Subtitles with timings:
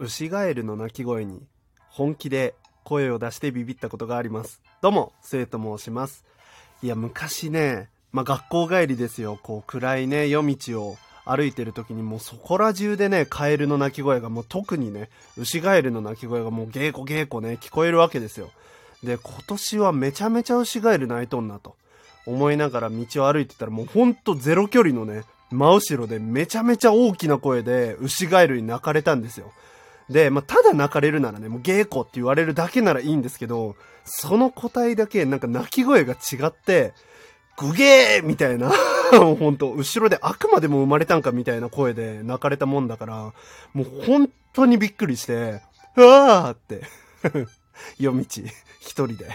[0.00, 1.42] ウシガエルの鳴き声に
[1.90, 2.54] 本気で
[2.84, 4.62] 声を出してビビったことがあります。
[4.80, 6.24] どうも、生と申します。
[6.82, 9.38] いや、昔ね、まあ、学校帰りですよ。
[9.42, 10.96] こう、暗いね、夜道を
[11.26, 18.50] 歩いてる時にもうそこら中でね、カエルの鳴き声がもう特にね、ウシガエルの鳴き声がもうゲーコゲーコね、聞こえるわけですよ。
[19.02, 21.76] で、今年はめちゃめちゃウシガエル鳴いとんなと
[22.24, 29.52] 思いながら道を歩いてたらもうほんとゼロ距離のね、真後ろでめちゃめちゃ大きな声でウシガエルに泣かれたんですよ。
[30.10, 36.92] で、まあ、ただ泣かれるならね、もうゲーコって言われるだけならいいんですけど、その個体だけなんか泣き声が違って、
[37.56, 38.72] グゲーみたいな、
[39.12, 43.32] ほんと、後ろで悪魔でも生まれたんかみたいな声で泣かれたもんだから、
[43.72, 45.62] もう本当にびっくりして、
[45.96, 46.82] うわーって
[47.98, 48.48] 夜道、一
[48.80, 49.28] 人で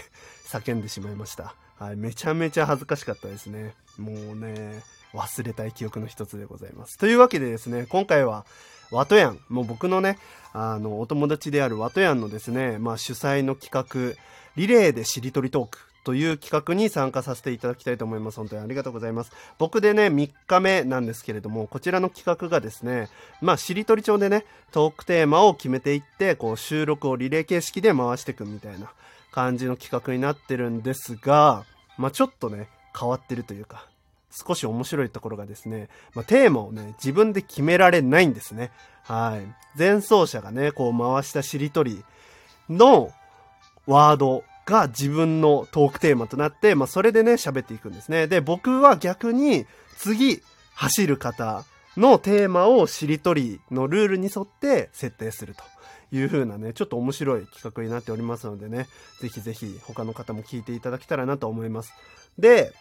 [0.46, 1.54] 叫んでしまいました。
[1.78, 3.74] はい、めちゃめちゃ恥ずかしかったですね。
[3.96, 4.82] もうね、
[5.14, 6.98] 忘れたい記憶の一つでございます。
[6.98, 8.44] というわけでですね、今回は、
[8.90, 10.18] ワトヤン、もう僕のね、
[10.52, 13.70] あの、お友達であるワトヤンのですね、まあ主催の企
[14.16, 14.20] 画、
[14.56, 18.36] リレーでしりとりトークという企画に参加させていただきたいと思います。
[18.36, 19.32] 本当にありがとうございます。
[19.58, 23.08] 僕でね、3日目なんですけれども、こちらの企画がですね、
[23.42, 28.92] まあ、しりとり帳でね、トークテーマを決めていって、こう、収録をリレー形式で回していくみたいな
[29.32, 31.64] 感じの企画になってるんですが、
[31.98, 33.88] まあ、ちょっとね、変わってるというか、
[34.36, 38.70] 少し面白いところがですね、まあ、テーマをね、自分で決められないんですね。
[39.02, 39.78] はい。
[39.78, 42.04] 前奏者がね、こう回したしりとり
[42.68, 43.12] の
[43.86, 48.26] ワードが自分のトークテーマとなって、まあ、それでね、喋っていくんですね。
[48.26, 49.64] で、僕は逆に、
[49.96, 50.42] 次、
[50.74, 51.64] 走る方
[51.96, 55.62] のテーマをしりとりのルールに沿って設定すると
[56.14, 58.86] いう風なね、ちょっと面白い企画になっておりますのでね、
[59.20, 61.94] ぜひぜひ他の方も聞いていただけたらなと思います。
[62.38, 62.74] で、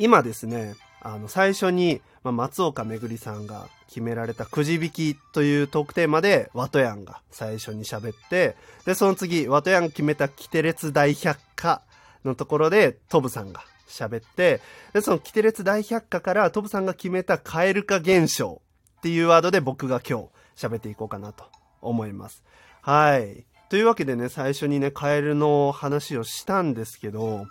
[0.00, 11.82] 今ですね、あの、最初に、ま、松岡めぐりさんが決められたくじ引きというトークテーマで、ワトヤンが最初に喋って、で、その次、ワトヤン決めたキテレツ大百科
[12.24, 14.62] のところで、トブさんが喋って、
[14.94, 18.62] で、そのキテレツ大百科からトブさんが決めたカエル化現象
[19.00, 21.44] っていうワードで僕が今日喋っていこうかなと
[21.82, 22.42] 思います。
[22.80, 23.44] はい。
[23.68, 27.44] というわけでね、最初にね、カエルの話をしたんですけど、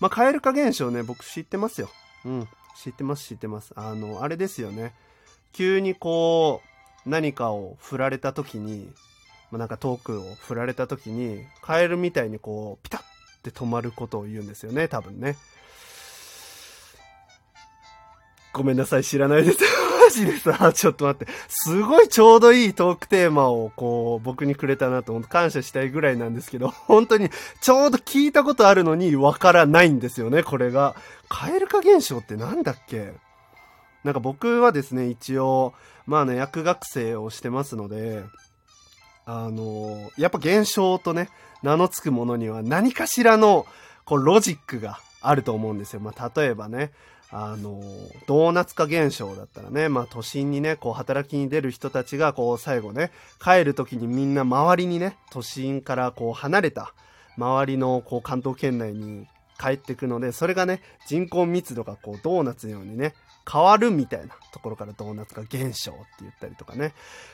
[0.00, 1.90] まあ、カエル化現象ね、僕知ってますよ。
[2.24, 2.48] うん。
[2.76, 3.72] 知ってます、知ってます。
[3.76, 4.94] あの、あれですよね。
[5.52, 6.62] 急にこ
[7.06, 8.90] う、何かを振られた時に、
[9.50, 13.04] まあ、なんかトークを振られた時に、カエルみたいにこう、ピタッっ
[13.42, 15.36] て止まることを言うんですよね、多分ね。
[18.52, 19.58] ごめんなさい、知らないです。
[20.12, 21.32] ジでさ、ちょっと待って。
[21.48, 27.28] すごいちょうどいいトークテーマをこう、僕にくれたなと思って感謝したいぐらいなんですけど、 本当に
[27.60, 30.94] ちょうど聞いたことあるのにわからないんですよね、これが。
[31.28, 33.12] カエル化現象ってなんだっけ？
[34.04, 35.74] なんか僕はですね、一応、
[36.06, 38.22] まあね、薬学生をしてますので、
[39.24, 41.28] あのやっぱ現象とね、
[41.62, 43.66] 名の付くものには何かしらの、
[44.04, 46.00] こう、ロジックがあると思うんですよ。
[46.00, 46.90] まあ、例えばね、
[47.34, 47.82] あの、
[48.26, 53.10] ドーナツ化現象だったらね、まあ都心にね、こう働きに出る人たちがこう最後ね、
[53.42, 56.92] 帰る時にみんな周りにね、都心からこう離れた
[57.38, 59.26] 周りのこう関東圏内に
[59.58, 63.14] 帰ってくので、それがね、人口密度がこうドーナツのようにね、
[63.50, 66.92] 変わるみたいなところからドーナツ化現象って言ったりとかね。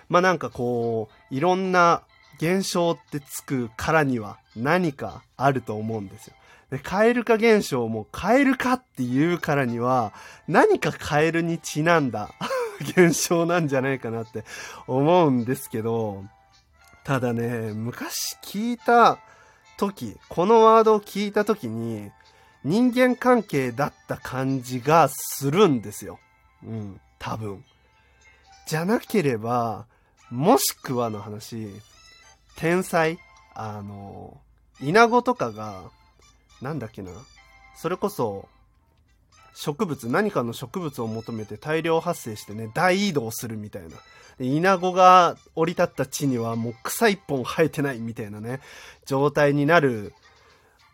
[0.08, 2.02] まあなんかこう、いろんな
[2.40, 6.34] 現象ってつくからには何かあると思うんですよ。
[6.70, 10.12] で、カエル化現象もカエル化っていうからには、
[10.46, 12.30] 何かカエルにちなんだ
[12.80, 14.44] 現象なんじゃないかなって
[14.86, 16.24] 思うんですけど、
[17.04, 19.18] ただね、昔聞いた
[19.78, 22.10] 時、このワードを聞いた時に、
[22.64, 26.18] 人間関係だった感じがするんですよ。
[26.62, 27.64] うん、多分。
[28.66, 29.86] じゃなければ、
[30.30, 31.68] もしくはの話、
[32.56, 33.18] 天才
[33.60, 34.38] あの、
[34.80, 35.90] イナゴとかが、
[36.60, 37.10] なんだっけな？
[37.76, 38.48] それこそ、
[39.54, 43.88] 植物、何かの植物を求めて大量発生してね、大移動するみたいな。
[44.38, 48.60] で、イナゴが降り立った地にはもう草一本生えてないみたいなね、
[49.06, 50.14] 状態になる、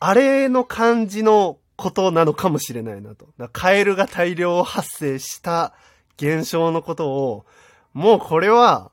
[0.00, 3.26] あれの感じのことなのかもしれないなと。
[3.52, 5.74] カエルが大量発生した
[6.16, 7.46] 現象のことを、
[7.92, 8.90] もうこれは、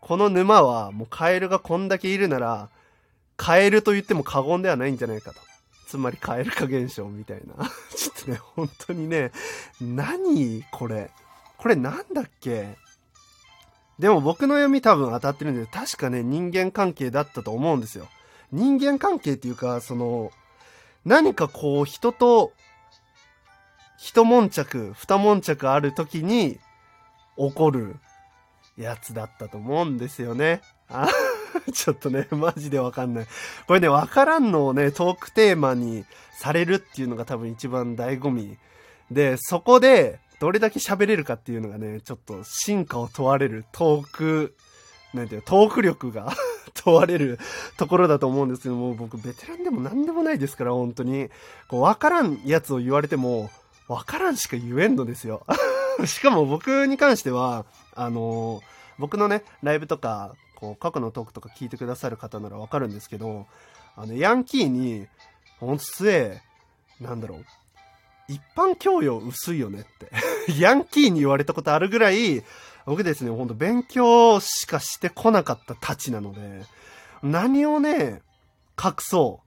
[0.00, 2.70] この沼はもうカエルがこんだけいるなら、
[3.36, 5.40] カエルと言っても過言ではないんじゃないかと。
[5.90, 7.68] つまりカエル化現象みたいな。
[7.96, 9.32] ちょっとね、本当にね、
[9.80, 11.10] 何これ？
[11.58, 12.76] これなんだっけ？
[13.98, 18.08] でも僕の読み多分当たってるんで、確かね、人間関係だったと思うんですよ。
[18.52, 20.30] 人間関係っていうか、その、
[21.04, 22.52] 何かこう、人と、
[23.98, 26.60] 一悶着、二悶着ある時に
[27.36, 27.96] 起こる
[28.78, 30.62] やつだったと思うんですよね。
[30.88, 31.08] あ
[31.72, 33.26] ちょっとね、マジでわかんない。
[33.66, 36.04] これね、わからんのをね、トークテーマに
[36.38, 38.56] されるっていうのが多分一番醍醐味。
[39.10, 44.56] で、そこで、どれだけ喋れるかっていうのがね、ちょっと進化を問われるトーク、
[45.12, 46.32] なんていうトーク力が
[46.72, 47.38] 問われる
[47.76, 51.28] ところだと思うんですけども、僕ベテランでも何でもないですから、本当に。
[51.68, 53.50] こう、わからんやつを言われても、
[53.88, 55.44] わからんしか言えんのですよ。
[56.06, 58.62] しかも僕に関しては、あのー、
[58.98, 63.46] 僕のね、ライブとか、こう、過去のトークとか聞いてくださる方ならわかるんですけど、
[63.96, 65.06] あの、ヤンキーに、
[65.58, 66.42] ほんとすえ、
[67.00, 67.44] なんだろう、
[68.28, 70.10] 一般教養薄いよねって。
[70.60, 72.44] ヤンキーに言われたことあるぐらい、
[72.86, 76.64] 僕ですね、ほんと勉強しかしてこなかったたちなので、
[77.22, 78.22] 何をね、
[78.82, 79.40] 隠そ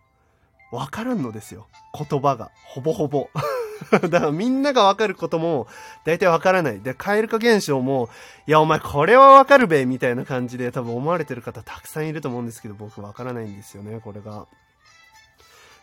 [0.71, 0.75] う。
[0.75, 1.67] わからんのですよ。
[2.09, 2.51] 言葉が。
[2.65, 3.29] ほぼほぼ。
[3.91, 5.67] だからみんながわかることも、
[6.03, 6.81] 大体わからない。
[6.81, 8.09] で、蛙化現象も、
[8.47, 14.47] いや、お前これはわかるべ、みたいな感じで多分思われてる方たくさんいると思うんですけど、僕わからないんですよね、これが。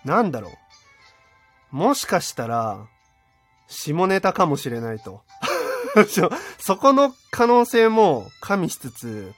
[0.04, 0.50] なんだろ
[1.72, 1.76] う。
[1.76, 2.86] もしかしたら、
[3.68, 5.22] 下ネタかもしれないと。
[6.58, 9.34] そこの可能性も加味しつつ、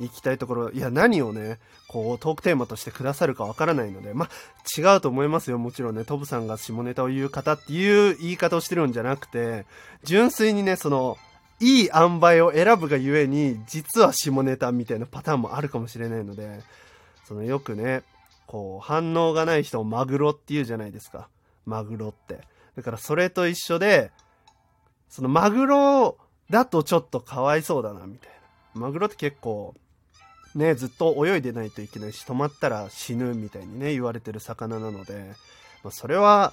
[0.00, 1.58] 行きたいところ、いや、何をね、
[1.88, 4.28] こう、トークテーマとしてくださるかわからないので、まあ
[4.76, 5.58] 違うと思いますよ。
[5.58, 9.66] もちろんね、トブさんが下ネタを言う方っていう言い方をしてるんじゃなくて、
[10.02, 11.16] 純粋にね、その、
[11.60, 16.60] いい塩梅を選ぶがゆえに、実は下ネタみたいなパターンもあるかもしれないので、
[17.24, 18.02] そのよくね、
[18.46, 21.28] こう、反応がない人をマグロって言うじゃないですか。
[21.64, 22.40] マグロって。
[22.76, 24.10] だからそれと一緒で、
[25.08, 26.18] そのマグロ
[26.50, 28.28] だとちょっとかわいそうだな、みたい
[28.74, 28.80] な。
[28.80, 29.74] マグロって結構、
[30.54, 35.34] ね、ずっと泳いでないといけないし、止まったら死ぬみたいにね、言われてる魚なので、
[35.82, 36.52] まあ、それは、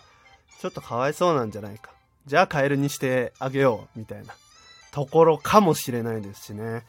[0.59, 1.91] ちょっとかわいそうなんじゃないか。
[2.27, 4.33] じゃあカエルにしてあげよう、みたいな
[4.91, 6.83] ところかもしれないですしね。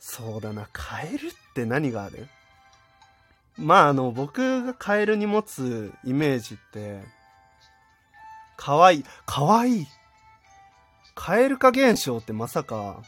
[0.00, 2.28] そうだな、カエルって何がある？
[3.56, 7.02] まああの、僕がカエルに持つイメージって、
[8.56, 9.86] かわいい、かわいい。
[11.14, 13.02] カエル化現象ってまさか、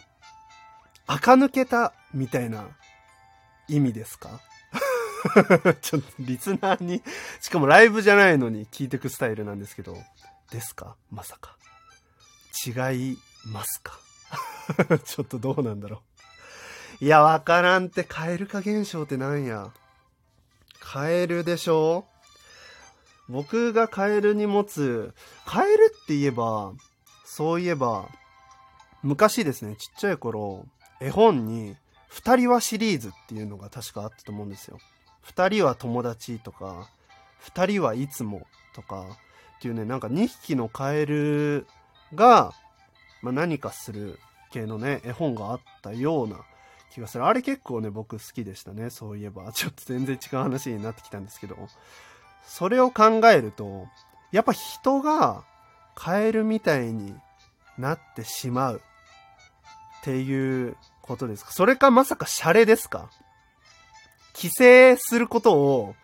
[1.06, 2.67] 垢抜けたみたいな
[3.69, 4.40] 意味ですか？
[5.81, 7.02] ちょっとリスナーに、
[7.40, 9.96] しかもライブじゃないのに聞いてくスタイルなんですけど、
[10.50, 10.96] ですか？
[11.11, 11.56] まさか。
[12.66, 13.99] 違いますか？
[15.05, 16.02] ちょっとどうなんだろ
[17.00, 17.05] う。
[17.05, 19.70] いや、わからんって、カエル化現象ってなんや。
[20.81, 22.06] カエルでしょ？
[23.28, 25.14] 僕がカエルに持つ、
[25.46, 26.72] カエルって言えば、
[27.25, 28.08] そういえば、
[29.02, 30.67] 昔ですね、ちっちゃい頃、
[31.00, 31.76] 絵本に、
[32.14, 34.78] 二人はシリーズっていうのが確かあったと思うんですよ。
[35.20, 36.88] 二人は友達とか、
[37.40, 39.05] 二人はいつもとか
[39.56, 41.66] っていうね、なんか2匹のカエル
[42.14, 42.52] が、
[43.20, 44.20] まあ、何かする
[44.52, 46.37] 系のね、絵本があったような
[46.93, 47.26] 気がする。
[47.26, 48.90] あれ結構ね、僕好きでしたね。
[48.90, 49.50] そういえば。
[49.52, 51.56] ちょっと全然違う話になってきたんですけど。
[52.46, 53.88] それを考えると、
[54.31, 55.43] やっぱ人が
[55.96, 57.12] カエルみたいに
[57.76, 58.82] なってしまう
[60.00, 60.76] っていう
[61.06, 61.53] ことですか？
[61.53, 63.11] それかまさかシャレですか？
[64.35, 65.95] 規制することを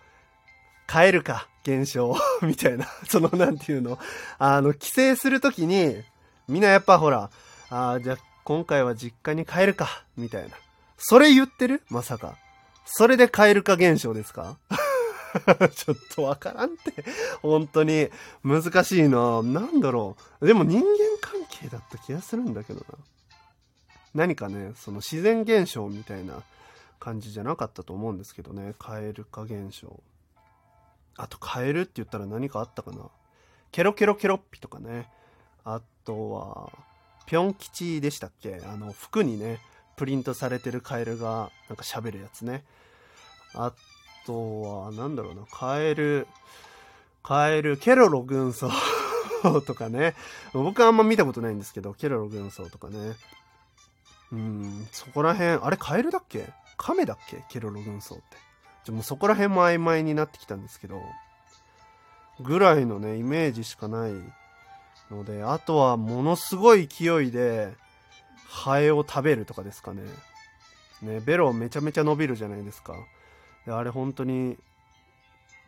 [0.90, 2.86] 変えるか、現象 みたいな。
[3.08, 3.98] その、なんていうの？
[4.38, 6.02] あの、規制するときに、
[6.48, 7.30] みんなやっぱほら、
[7.70, 10.50] ああ、じゃあ今回は実家に帰るか、みたいな。
[10.98, 11.82] それ言ってる？
[11.88, 12.36] まさか。
[12.84, 14.58] それで帰るか現象ですか？
[15.76, 17.04] ちょっとわからんって。
[17.40, 18.10] 本当に。
[18.44, 19.42] 難しいな。
[19.42, 20.46] なんだろう。
[20.46, 20.86] でも人間
[21.20, 22.86] 関係だった気がするんだけどな。
[24.14, 26.42] 何かね、その自然現象みたいな
[26.98, 28.74] 感じじゃなかったと思うんですけどね。
[28.78, 30.02] カエル化現象。
[31.16, 33.08] あと、カエルって言ったら何かあったかな。
[33.72, 35.08] ケロケロケロッピとかね。
[35.64, 36.72] あとは、
[37.26, 38.60] ぴょん吉でしたっけ？
[38.64, 39.60] あの、服にね、
[39.96, 42.64] プリントされてるカエルが、なんか喋るやつね。
[43.54, 43.72] あ
[44.26, 46.26] とは、なんだろうな、カエル、
[47.22, 48.70] カエル、ケロロ軍曹
[49.66, 50.14] とかね。
[50.52, 53.14] 僕はあんま見たことないんですけど、ケロロ軍曹とかね。
[54.32, 56.48] うん、そこら辺、あれカエルだっけ？
[56.76, 57.44] カメだっけ？
[57.48, 58.24] ケロロ軍曹って。
[58.84, 61.00] じゃもうそこら辺も曖昧になってきたんですけど、
[62.40, 64.12] ぐらいのね、イメージしかない
[65.10, 67.74] ので、あとはものすごい勢いで、
[68.48, 70.02] ハエを食べるとかですかね。
[71.02, 72.94] ね、ベロめちゃめちゃ伸びるじゃないですか。
[73.66, 74.56] であれ本当に、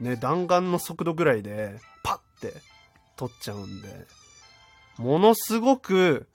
[0.00, 2.54] ね、弾丸の速度ぐらいで、パッて
[3.16, 3.88] 取っちゃうんで、
[4.98, 6.28] ものすごく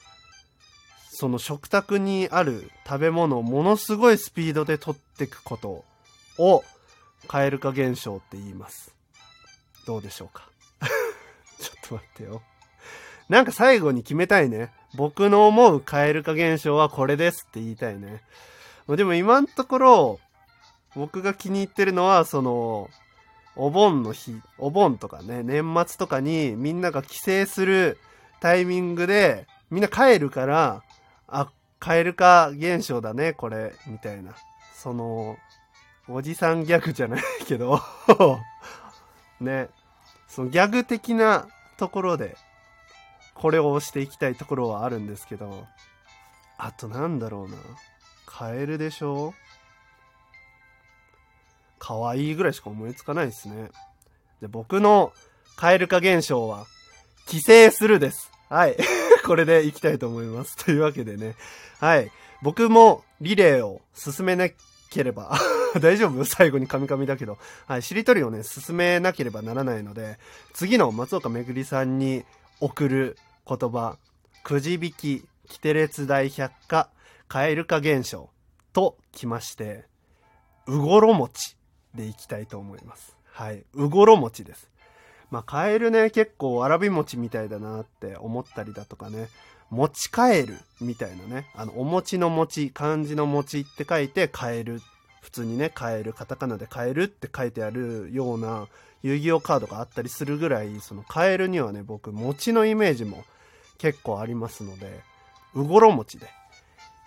[1.17, 5.83] その食卓にある食べ物をものすごいスピードで取っていくこと
[6.37, 6.63] を、
[7.27, 8.93] 蛙化現象って言います。
[9.87, 10.47] どうでしょうか？
[11.59, 12.43] ちょっと待ってよ。
[13.29, 14.71] なんか最後に決めたいね。
[14.93, 18.21] 僕の思う蛙化現象はこれですって言いたいね。
[18.87, 20.19] でも今のところ、
[20.95, 22.91] 僕が気に入ってるのは、その、
[23.55, 27.97] お盆の日、お盆とかね、年末とかにみんなが帰省する
[28.39, 30.83] タイミングで、みんな帰るから、
[31.27, 34.33] あ、蛙化現象だね、これ、みたいな。
[34.75, 35.37] その、
[36.07, 37.81] おじさんギャグじゃないけど
[39.41, 39.69] ね、
[40.27, 42.37] そのギャグ的なところで、
[43.33, 45.67] これを押していきたいところはあるんですけど、
[46.57, 47.57] あとなんだろうな。
[48.25, 49.33] カエルでしょ？
[51.79, 53.69] 可愛いぐらいしか思いつかないですね。
[54.41, 55.13] で、僕の
[55.55, 56.65] カエル化現象は、
[57.27, 58.31] 帰省するです。
[58.49, 58.77] はい。
[59.27, 60.55] これでいきたいと思います。
[60.63, 61.35] というわけでね。
[61.79, 62.09] はい。
[62.41, 64.47] 僕もリレーを進めな
[64.89, 65.37] ければ
[65.81, 66.23] 大丈夫？
[66.23, 67.37] 最後にカミカミだけど。
[67.67, 67.81] はい。
[67.81, 70.17] しりとりをね、進めなければならないので、
[70.53, 72.23] 次の松岡めぐりさんに
[72.61, 73.97] 送る言葉、
[74.43, 76.89] くじ引き、キテレツ大百科、
[77.27, 78.29] カエル化現象
[78.71, 79.83] ときまして、
[80.67, 81.57] うごろ餅
[81.93, 83.17] でいきたいと思います。
[83.25, 83.65] はい。
[83.73, 84.71] うごろ餅です。
[85.29, 89.27] まあ、カエルね、結構わらび餅みたいだなって思ったりだとかね、
[89.69, 94.81] 持ち帰るみたいなね、あの、お餅の餅、漢字の餅って書いて、カエル。
[95.21, 98.67] 普通にね、カエル、カタカナでカエルって書いてあるような
[99.03, 103.25] 遊戯王カードがあったりするぐらい、そのカエルにはね、僕、餅のイメージも
[103.77, 105.01] 結構ありますので、
[105.53, 106.27] うごろ餅で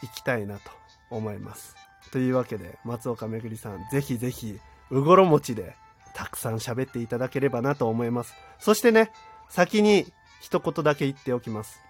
[0.03, 0.71] いきたいなと
[1.11, 1.77] 思います。
[2.13, 4.59] というわけで、松岡めぐりさん、ぜひぜひ、
[4.91, 5.75] うごろ餅で
[6.21, 8.35] たくさん喋っていただければなと思います。
[8.59, 9.11] そしてね、
[9.49, 10.13] 先に
[10.43, 11.81] 一言だけ言っておきます。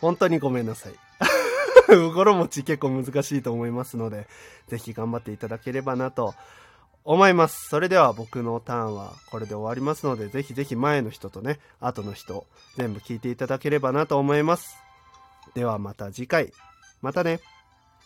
[0.00, 0.92] 本当にごめんなさい。
[1.96, 4.28] うごろ餅結構難しいと思いますので、
[4.68, 6.36] ぜひ頑張っていただければなと
[7.02, 7.68] 思います。
[7.68, 14.76] それでは僕のターンはこれで終わりますので、ぜひぜひ前の人とね、後の人、全部聞いていただければなと思います。
[15.54, 16.52] ではまた次回。
[17.02, 17.40] またね。